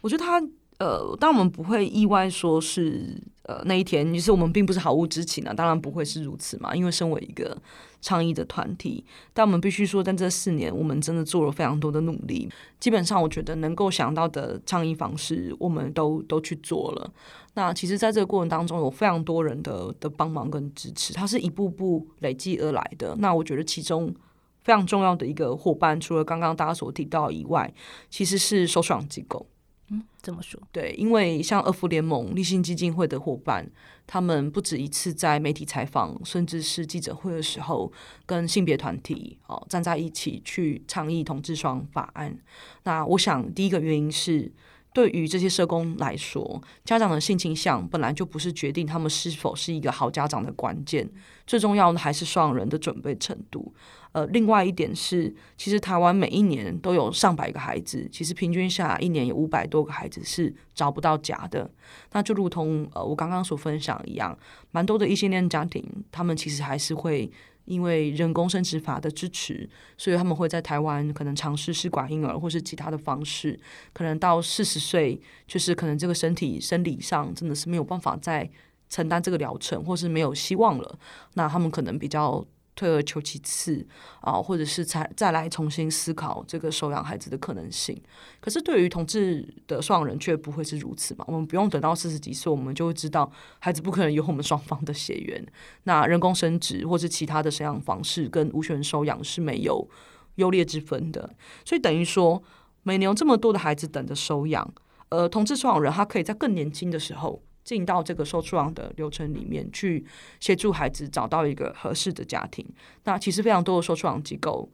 [0.00, 0.40] 我觉得他
[0.78, 7.60] 呃，但我们不会意外说是呃那一天，其实我们并不是毫无知情啊，当然不会是如此嘛，因为身为一个
[8.00, 12.48] 倡议的团体，但我们必须说，在这四年，我们真的做了非常多的努力。
[12.78, 17.12] 基本上，我觉得能够想到的倡议方式，我们都都去做了。
[17.54, 23.16] 那其实，在这个过程当中，有非常多人的的帮忙跟支持，它是一步步累积而来的。
[23.18, 24.14] 那我觉得其中
[24.62, 27.74] 非常重要的一个伙伴，除了刚刚大家所提到以外，
[28.08, 29.44] 其实是收养机构。
[29.90, 30.60] 嗯，怎么说？
[30.70, 33.66] 对，因为像二福联盟、立信基金会的伙伴，
[34.06, 37.90] 他们不止一次在媒体采访，甚至是记者会的时候，
[38.26, 42.38] 跟性别团体哦站在一起去倡议同志双法案。
[42.84, 44.52] 那我想，第一个原因是，
[44.92, 51.08] 对于这些社工来说，家长的性倾向本来就不是决定他们是否是一个好家长的关键，
[51.46, 53.72] 最重要的还是双人的准备程度。
[54.12, 61.70] 呃，另外一点是，其实台湾每一年都有上百个孩子，其实平均下一年有五百多个孩子是找不到家的。
[62.12, 64.36] 那就如同呃我刚刚所分享一样，
[64.70, 67.30] 蛮多的异性恋家庭，他们其实还是会
[67.66, 69.68] 因为人工生殖法的支持，
[69.98, 73.60] 所以他们会在台湾可能尝试试管婴儿或是其他的方式，
[73.92, 78.50] 可能到四十岁，就是可能这个身体生理上真的是没有办法再
[78.88, 80.98] 承担这个疗程，或是没有希望了，
[81.34, 82.44] 那他们可能比较。
[82.78, 83.84] 退而求其次
[84.20, 88.00] 啊，或者是再再来重新思考这个收养孩子的可能性。
[88.40, 91.24] 可是对于同志的收养人却不会是如此嘛？
[91.26, 95.44] 我们不用等到四十几岁，我们就会知道孩子不可能有我们双方的血缘。
[95.82, 99.88] 那人工生殖或是其他的生养方式跟无权收养是没有
[100.36, 101.28] 优劣之分的。
[101.64, 102.40] 所以等于说，
[102.84, 104.72] 每年有这么多的孩子等着收养，
[105.08, 107.42] 呃，同志收养人他可以在更年轻的时候。
[107.68, 110.02] 进到这个收养的流程里面去
[110.40, 112.64] 协助孩子找到一个合适的家庭。
[113.04, 114.66] 那其实非常多的收养机构，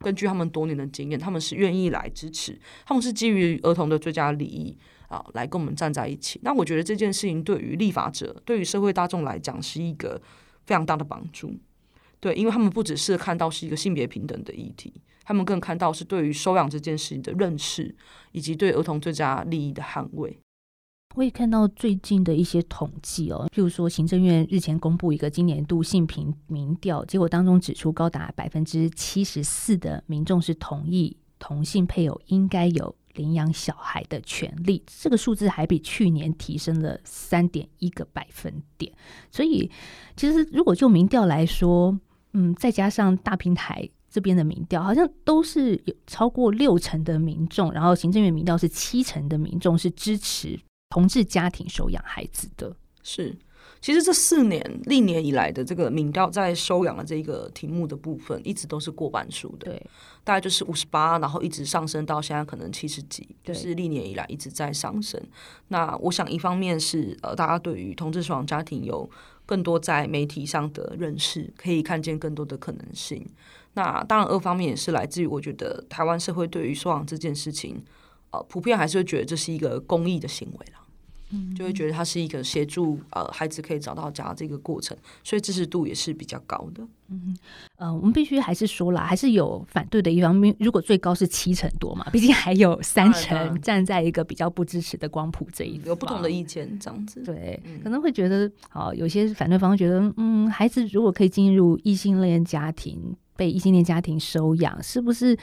[0.00, 6.40] 根据他们多年的经验，他们是愿意来支持，他们是基于儿童的最佳利益啊，来跟我们站在一起。
[6.42, 10.20] 那我觉得这件事情对于立法者、对于社会大众来讲是一个
[10.66, 11.54] 非常大的帮助。
[12.18, 17.94] 对，因为他们不只是看到是一个性别平等的议题，他们更看到是对于收养这件事情的认识，
[18.32, 20.36] 以及对儿童最佳利益的捍卫。
[21.16, 38.92] 我也看到最近的一些统计哦，譬如说行政院日前公布一个今年度性平民调，结果当中指出高达百分之七十四的民众是同意同性配偶应该有领养小孩的权利，这个数字还比去年提升了三点一个百分点。
[39.32, 39.68] 所以
[40.16, 41.98] 其实如果就民调来说，
[42.34, 50.56] 嗯，再加上大平台这边的民调，好像都是有超过六成的民众，然后行政院民调是七成的民众是支持。
[50.90, 53.34] 同志家庭收养孩子的是，
[53.80, 59.86] 其实这四年历年以来的这个民调在收养的这个题目的部分，一直都是过半数的，对，
[60.24, 65.18] 大概就是五十八，然后一直上升到现在可能七十几，就是历年以来一直在上升。
[65.68, 69.08] 那我想一方面是呃，大家对于同志收养家庭有
[69.46, 73.24] 更多在媒体上的认识，可以看见更多的可能性。
[73.74, 77.80] 那当然二方面也是来自于我觉得台湾社会对于收养这件事情。
[78.32, 80.80] 呃，普遍还是会觉得这是一个公益的行为啦，
[81.32, 86.86] 嗯，就会觉得它是一个协助呃孩子可以找到家这个过程，所以支持度也是比较高的。
[87.08, 87.36] 嗯，
[87.76, 90.54] 呃，我们必须还是说啦，还是有反对的一方面。
[90.60, 97.20] 如果最高是七成多嘛，毕竟还有三成站在一个比较不支持的光谱这一方，有不同的意见这样子。
[97.24, 105.36] 对，嗯，可能会觉得，好，有些反对方会觉得，嗯，孩子如果可以进入异性恋家庭，被异性恋家庭收养，是不是？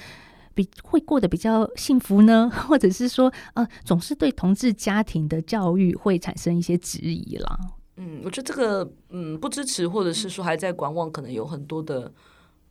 [0.57, 7.59] 比会过得比较幸福呢， 或者是说，呃，总是对同志家庭的教育会产生一些质疑啦。
[7.97, 12.11] 嗯，我觉得这个，嗯，不支持，或者是说还在观望，可能有很多的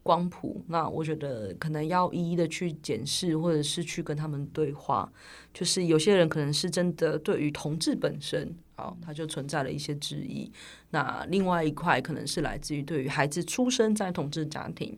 [0.02, 0.64] 光谱。
[0.68, 5.08] 那我觉得可能要一一的去检视，或者是去跟他们对话。
[5.54, 10.50] 就是有些人可能是真的对于同志本身，好，他就存在了一些质疑。
[10.90, 14.96] 那另外一块可能是来自于对于孩子出生在同志家庭。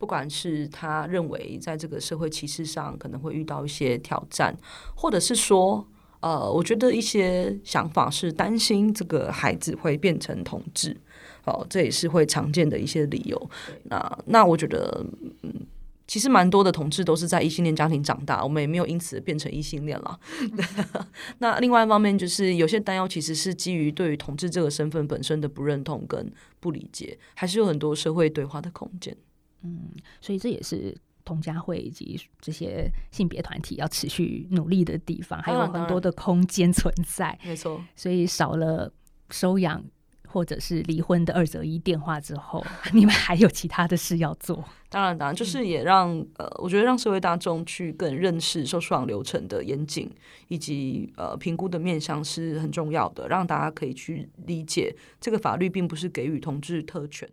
[0.00, 4.56] 不管是他认为在这个社会歧视上可能会遇到一些挑战，
[4.96, 5.86] 或者是说，
[6.20, 10.96] 呃，我觉得一些想法是担心这个孩子会变成同志，
[11.44, 13.50] 哦，这也是会常见的一些理由。
[13.84, 15.04] 那那我觉得，
[15.42, 15.52] 嗯，
[16.06, 20.18] 其实蛮多的同志都是在异性恋家庭长大，我们也没有因此变成异性恋了。
[21.40, 29.14] 那另外一方面就是有些担忧，其实是基于对于同志这个身份本身的不认同跟不理解，还是有很多社会对话的空间。
[29.62, 29.90] 嗯，
[30.20, 37.38] 所以这也是同家会以及这些性别团体要持续努力的地方，还有很多的空间存在。
[37.44, 38.92] 没错，所以少了
[39.30, 39.84] 收养，
[40.26, 44.64] 或者是离婚的二择一电话之后， 你们还有其他的事要做？
[44.88, 50.10] 当然，当然，就是也让呃，我觉得让社会大众去更认识受收养流程的严谨
[50.48, 57.28] 以及呃评估的面向是很重要的，让大家可以去理解这个法律并不是给予同志特权。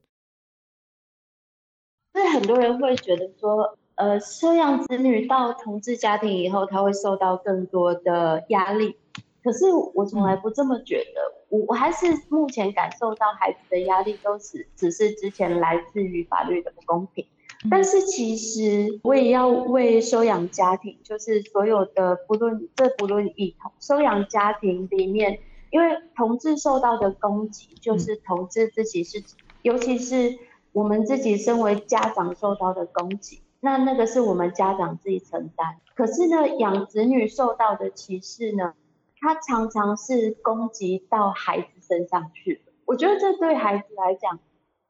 [2.18, 8.96] 所以很多人会觉得说，呃，收养子女到同志家庭以后，他会受到更多的压力。
[9.44, 17.24] 可是我从来不这么觉得，我我还是目前感受到孩子的压力都是只是之前来自于法律的不公平。
[17.70, 25.38] 但是其实我也要为收养家庭，就是所有的不论这不论以同收养家庭里面，
[25.70, 29.24] 因为同志受到的攻击，就是同志自己是，
[29.62, 30.36] 尤其是
[30.78, 35.78] 我们自己身为家长受到的攻击，那那个是我们家长自己承担。
[35.96, 38.76] 可是呢，养子女受到的歧视呢？
[39.20, 42.62] 他常常是攻击到孩子身上去。
[42.86, 44.38] 我觉得这对孩子来讲，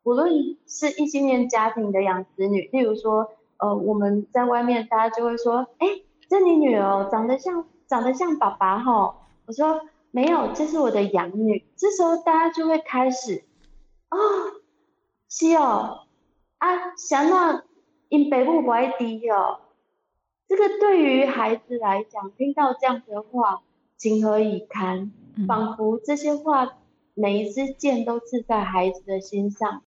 [0.04, 0.30] 无论
[0.68, 5.88] 是异性恋家庭的养子女，例如说，呃，我们在外面大家就会说，哎，
[6.28, 9.16] 这你女儿长得像长得像爸爸吼。
[9.46, 9.80] 我说
[10.12, 11.66] 没有，这是我的养女。
[11.78, 13.46] 这时候大家就会开始，
[14.10, 14.18] 哦，
[15.30, 16.06] 是哦，
[16.58, 17.64] 啊，想到
[18.10, 19.62] 因北部不爱滴哦。
[20.48, 23.64] 这个对于孩子来讲，听到这样的话。
[23.98, 25.12] 情何以堪？
[25.48, 26.78] 仿佛这些话
[27.16, 29.82] 每一支箭都刺在孩子的心上。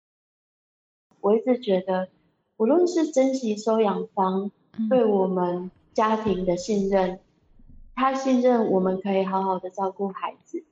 [1.20, 2.09] 我一直觉得，
[2.57, 4.51] 无论是珍惜收养方
[4.89, 7.20] 对我们家庭的信任，
[7.95, 10.64] 他信任我们可以好好的照顾孩子，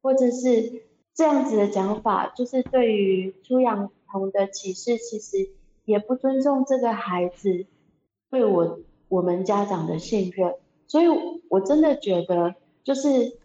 [0.00, 0.84] 或者是
[1.14, 5.50] 这样子的讲法，就是对于出养童的歧视，其实
[5.84, 7.66] 也不尊重这个孩子
[8.30, 10.54] 对我我们家长的信任。
[10.86, 11.06] 所以
[11.48, 12.54] 我真的觉得。
[12.84, 13.38] 就是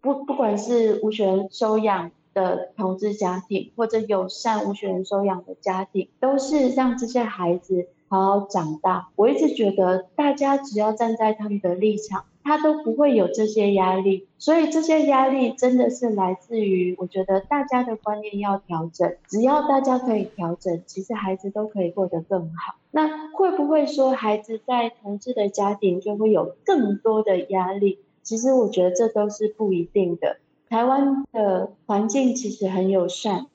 [0.00, 9.08] 不不管是无血缘收养的同志家庭，或者友善无血缘收养的家庭，都是让这些孩子好好长大。
[9.16, 14.28] 我一直觉得，大家只要站在他们的立场，他都不会有这些压力。
[14.38, 19.16] 所以这些压力真的是来自于，我觉得大家的观念要调整。
[19.26, 22.76] 只要大家可以调整，其实孩子都可以过得更好。
[22.92, 27.98] 那会不会说孩子在同志的家庭就会有更多的压力？
[28.22, 30.36] 其实我觉得这都是不一定的。
[30.68, 33.46] 台湾的环境其实很友善，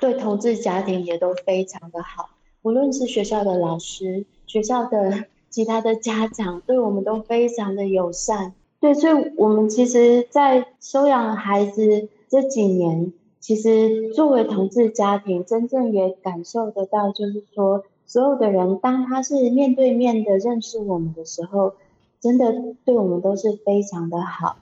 [0.00, 2.30] 对同志家庭也都非常的好。
[2.62, 8.54] 无论是学校的老师、学校的其他的家长，对我们都非常的友善。
[8.80, 21.74] 对，所以我们其实，在收养孩子这几年，其实作为同志家庭，真正也感受得到，就是说，所有的人当他是面对面的认识我们的时候。
[22.20, 22.52] 真的
[22.84, 24.56] 对我们都是非常的好。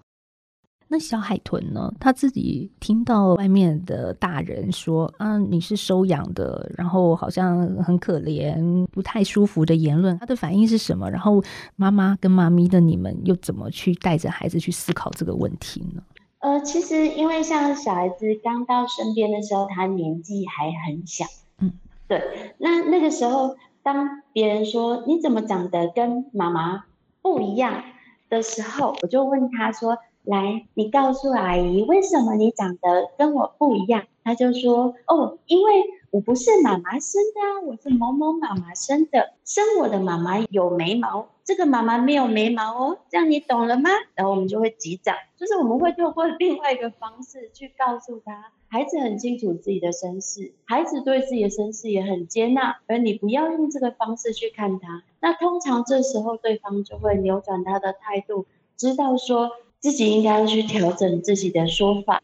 [0.89, 1.93] 那小海豚呢？
[1.99, 11.11] 他自己听到外面的大人说：“啊，你是收养的，然后好像很可怜，不太舒服的言论。”他的反应是什么？
[11.11, 11.43] 然后
[11.75, 16.03] 妈妈跟妈咪的你们又怎么去带着孩子去思考这个问题呢？
[16.39, 21.25] 呃，其实因为像小孩子刚到身边的时候，他年纪还很小，
[21.59, 21.73] 嗯，
[22.07, 22.55] 对。
[22.59, 26.85] 那那个时候，当别人说你怎么长得跟妈妈
[27.23, 27.83] 不一样
[28.29, 43.89] 的时候，我就问他说：“来，你告诉阿姨，为什么你长得跟我不一样？”他就说：“哦，因为我不是妈妈生的，我是某某妈妈生的，生我的妈妈有眉毛。”这个妈妈没有眉毛哦，这样你懂了吗？
[44.17, 55.05] 然后我们就会击掌，就是我们会透过另外一个方式去告诉他，孩子很清楚自己的身世，孩子对自己的身世也很接纳，而你不要用这个方式去看他。
[55.21, 58.47] 那通常这时候对方就会扭转他的态度，
[58.77, 62.23] 知道说自己应该要去调整自己的说法。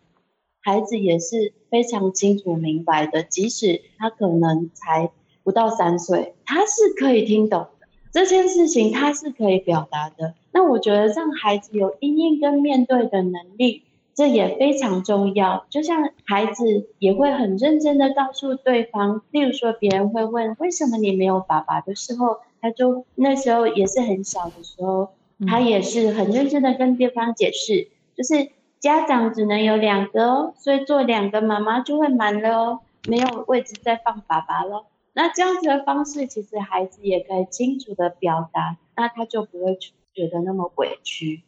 [0.61, 5.11] 孩子也是非常清楚明白的，即使他可能才
[5.42, 7.88] 不到三岁，他是可以听懂的。
[8.12, 13.82] 这件事情他是可以表达的，那我觉得让孩子有因应跟面对的能力，
[14.14, 15.66] 这也非常重要。
[15.68, 25.09] 就像孩子也会很认真的告诉对方，例如说别人会问为什么你没有爸爸的时候，他就那时候也是很小的时候，
[25.47, 34.86] 他也是很认真的跟对方解释，就是家长只能有两个哦，所以做两个妈妈就会满了哦，没有位置再放爸爸了。
[35.14, 39.76] 那这样子的方式，其实孩子也可以清楚的表达，那他就不会
[40.14, 41.43] 觉得那么委屈。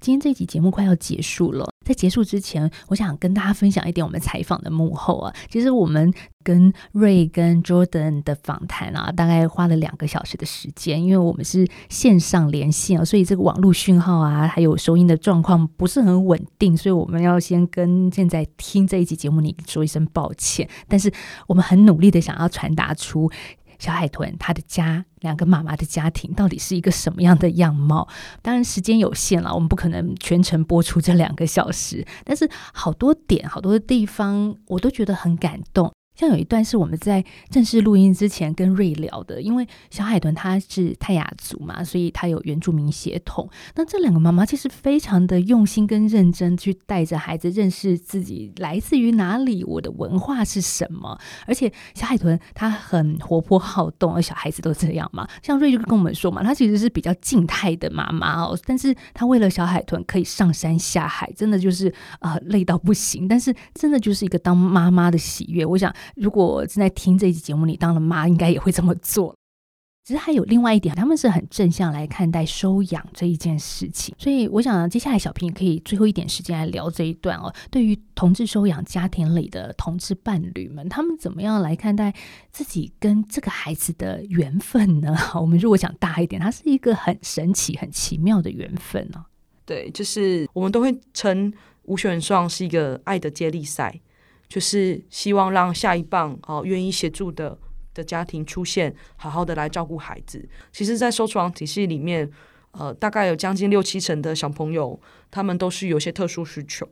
[0.00, 5.34] 今天这集节目快要结束了，在结束之前，我想跟大家分享一点我们采访的幕后啊。
[5.50, 6.10] 其实我们
[6.42, 20.66] 跟 Ray 跟 Jordan 的访谈啊，大概花了两个小时的时间，因为我们是线上连线啊，所以这个网络讯号啊，还有收音的状况不是很稳定，所以我们要先跟现在听这一集节目你说一声抱歉。
[20.88, 21.12] 但是
[21.46, 23.30] 我们很努力的想要传达出。
[23.78, 28.08] 小海豚他的家，两个妈妈的家庭到底是一个什么样的样貌？
[28.42, 32.06] 当然时间有限了，我们不可能全程播出这两个小时。
[32.24, 35.92] 但是好多点、好多地方，我都觉得很感动。
[36.20, 43.48] 像有一段是我们在正式录音之前跟瑞聊的，因为小海豚他是泰雅族嘛，所以他有原住民血统。
[43.74, 51.18] 那这两个妈妈其实非常的用心跟认真，去带着孩子认识自己来自于哪里，我的文化是什么。
[51.46, 55.26] 而且小海豚他很活泼好动，而小孩子都这样嘛。
[55.42, 65.64] 像瑞就跟我们说嘛，他其实是比较静态的妈妈哦，但是他为了小海豚可以上山下海，真的就是啊、累到不行，但是真的就是一个当妈妈的喜悦。
[65.64, 65.90] 我想。
[66.16, 69.34] 如果正在听这一集节目，你当了妈，应该也会这么做。
[70.02, 74.12] 其实还有另外一点，他们是很正向来看待收养这一件事情。
[74.18, 77.52] 所以，我想接下来小平也可以最后一点时间来聊这一段哦。
[77.70, 82.12] 对于同志收养家庭里的同志伴侣们，他们怎么样来看待
[82.50, 85.14] 自己跟这个孩子的缘分呢？
[85.38, 89.24] 我们如果讲大一点，它是一个很神奇、很奇妙的缘分呢。
[89.66, 91.52] 对，就是我们都会称
[91.82, 94.00] 无血缘收养是一个爱的接力赛。
[94.50, 97.56] 就是希望让下一棒哦，愿意协助的
[97.94, 100.46] 的家庭出现，好好的来照顾孩子。
[100.72, 102.28] 其实，在收养体系里面，
[102.72, 106.86] 呃，大概有将近六七成的小朋友，他们都是有些特殊需求。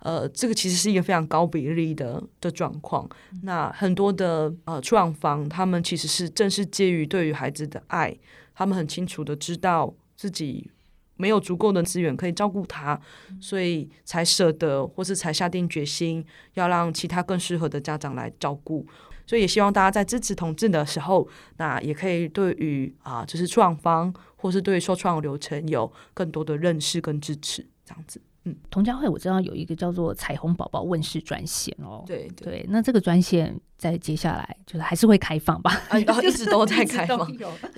[0.00, 3.08] 呃，这个其实是一个非常高比例的的状况。
[3.44, 8.14] 那很多的呃出养方，他们其实是正是基于对于孩子的爱，
[8.56, 10.68] 他们很清楚的知道自己。
[11.16, 13.00] 没有足够的资源可以照顾他，
[13.40, 18.86] 所以才舍得，或是才下定决心要让其他更适合的家长来照顾。
[19.26, 28.20] 所以也希望大家在支持同志的时候，那也可以对于啊，就是创方或是对说创流程有更多的认识跟支持，这样子。
[28.44, 35.70] 嗯，童佳慧我知道有一个叫做彩虹宝宝问世专线哦，对对，对，那这个专线在接下来就是还是会开放吧？
[35.88, 37.36] 啊，一直都在开放，一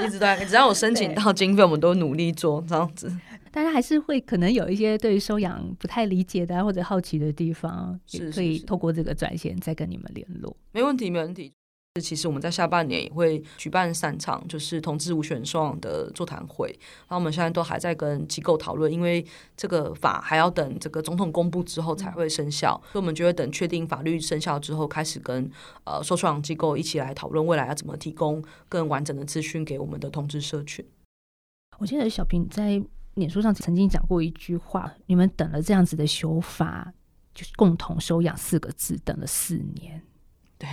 [0.09, 3.13] 直都在，只要我申请到经费，我们都努力做这样子。
[3.53, 10.55] 大家还是会可能有一些对于收养不太理解的或者好奇的地方，也可以透过这个专线再跟你们联络。
[10.73, 11.53] 没问题，没问题。
[12.01, 16.69] 其实我们在下半年也会举办三场，就是同志无血缘收养的座谈会。
[17.09, 19.25] 然后我们现在都还在跟机构讨论，因为
[19.57, 25.51] 这个法还要等这个总统公布之后才会生效，所以我们就会等确定法律生效之后，开始跟
[25.85, 30.85] 呃收养机构一起来讨论未来要怎么提供更完整的资讯给我们的同志社群。
[31.79, 32.83] 我记得小平在
[33.15, 36.93] 脸书上曾经讲过一句话：你们等了这样子的修法，
[37.35, 40.03] 就是共同收养四个字，等了四年。
[40.59, 40.69] 对。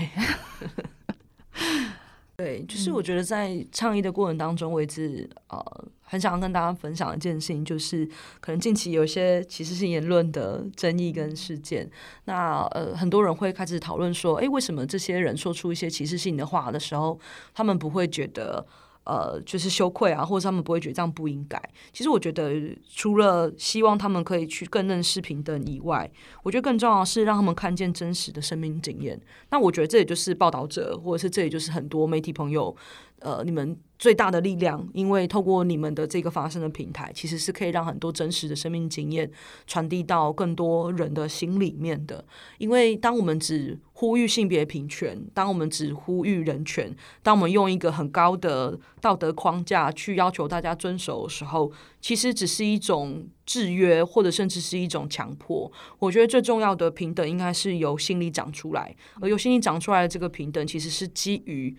[2.36, 8.06] 对，就是我觉得在倡议的过程当中，我一直呃很想要跟大家分享一件事情，就是
[8.40, 11.90] 可能近期有一些歧视性言论的争议跟事件，
[12.26, 17.20] 那呃很多人会开始讨论说，诶，为什么这些人说出一些歧视性的话的时候，
[17.54, 18.66] 他们不会觉得？
[19.06, 21.62] 呃，就是羞愧啊，或者他们不会觉得这样不应该。
[21.92, 22.54] 其实我觉得，
[22.90, 26.10] 除了希望他们可以去更认识平等以外，
[26.44, 29.20] 我觉得更重要的是让他们看见真实的生命经验。
[29.50, 32.76] 那我觉得这也就是报道者，或者是这也就是很多媒体朋友。
[33.24, 39.32] 呃，你们最大的力量，因为透过你们的这个发声的平台，其实是可以让很多真实的生命经验
[39.66, 42.26] 传递到更多人的心里面的。
[42.58, 51.72] 因为当我们只呼吁性别平权，当我们只呼吁人权，当我们用一个很高的道德框架去要求大家遵守的时候，
[52.02, 55.72] 其实只是一种制约，或者甚至是一种强迫。
[56.00, 61.74] 我觉得最重要的平等，应该是由心里长出来，而由心里长出来的这个平等，其实是基于。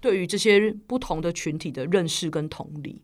[0.00, 3.02] 对于这些不同的群体的认识跟同理，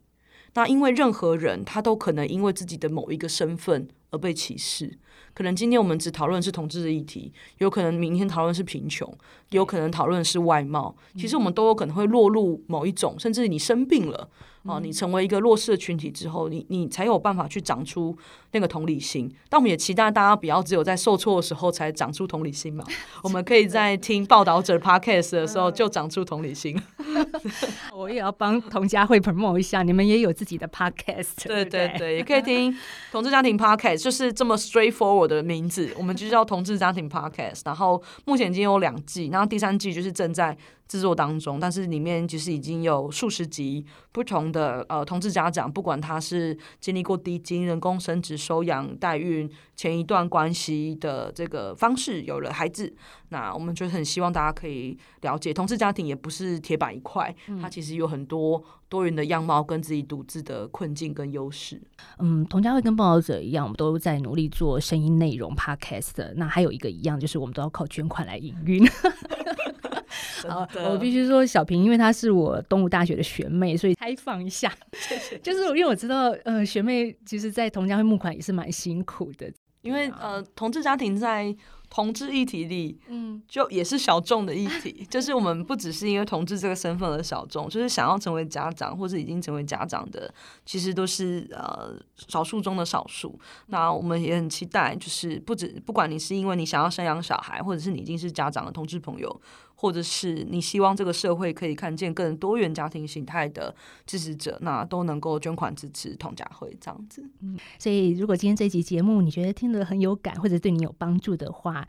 [0.53, 4.97] 那因为任何人他都可能因为自己的某一个身份而被歧视。
[5.37, 9.07] 可能今天我们只讨论是同志的议题，有可能明天讨论是贫穷，
[9.51, 10.95] 有可能讨论是外貌。
[11.15, 14.27] 其实我们都有可能会落入某一种，甚至你生病了。
[14.63, 18.13] 哦，你成为一个弱势的群体之后，你你才有办法去长出
[18.51, 19.31] 那个同理心。
[19.47, 22.83] 但我们也期待大家不要只有在受挫的时候才长出同理心嘛。
[23.23, 26.77] 我们可以在听报道者 podcast 的时候就长出同理心。
[27.95, 32.75] 我也要帮童佳慧 promote 一下，你们也有自己的 podcast，对对对，对，也可以听
[33.09, 37.61] 同志家庭 podcast，就是这么 straightforward 的名字，我们就叫同志家庭 podcast。
[37.65, 40.57] 然后目前已经有两季，然后第三季就是正在。
[40.87, 52.95] 制作当中，但是里面其实已经有数十集不同的呃同志家长，不管他是经历过低精人工生殖、收养、代孕前一段关系的这个方式有了孩子，
[53.29, 61.81] 那我们就很希望大家可以了解，同志家庭也不是铁板一块，它其实有很多多元的样貌跟自己独自的困境跟优势。
[62.19, 66.33] 嗯，同佳慧跟报道者一样，我们都在努力做声音内容 podcast。
[66.35, 68.87] 那还有一个一样，就是我们都要靠捐款来营运。
[70.47, 74.71] 好，我必须说小平，因为她是我东吴大学的学妹，所以开放一下，
[75.43, 79.51] 就是因为我知道，呃，学妹其实，在同家会募款也是蛮辛苦的，
[79.81, 81.55] 因为呃，同志家庭在。
[81.89, 90.29] 同志议题里，嗯，就也是小众的议题，就是我们不只是因为同志这个身份而小众，就是想要成为家长或者已经成为家长的，
[90.65, 91.95] 其实都是呃
[92.27, 93.39] 少数中的少数。
[93.67, 99.41] 那我们也很期待，就是不止不管你是因为你想要生养小孩，或者是你已经是家长的同志朋友，
[99.79, 103.73] 或者是你希望这个社会可以看见更多元家庭形态的
[104.07, 107.23] 支持者，那都能够捐款支持同家会这样子。
[107.41, 111.87] 嗯，所以如果今天这集节目你觉得听得很有感，或者对你有帮助的话，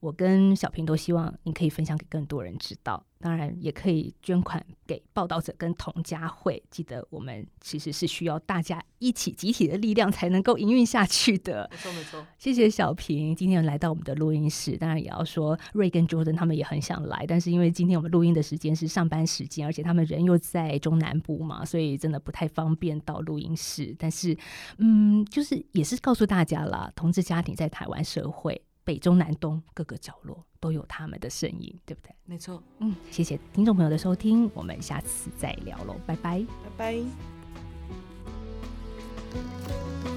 [0.00, 6.62] 我跟小平都希望你可以分享给更多人知道，当然也可以捐款给报道者跟同佳慧。
[6.70, 11.68] 记得我们其实是需要大家一起集体的力量才能够营运下去的。
[11.70, 14.74] 没错没错，谢谢小平今天来到我们的录音室。
[14.78, 23.94] 当然也要说瑞跟 Jordan 他们也很想来，但是因为今天我们录音的时间是上班时间，而且他们人又在中南部嘛，所以真的不太方便到录音室。
[23.98, 24.34] 但是
[24.78, 28.62] 嗯，就是也是告诉大家啦，同志家庭在台湾社会。
[28.84, 32.14] 北中南东各个角落都有他们的身影，对不对？
[32.24, 32.62] 没错。
[32.78, 36.44] 嗯，谢谢听众朋友的收听，我们下次再聊喽，拜拜，
[36.76, 37.02] 拜
[40.04, 40.09] 拜。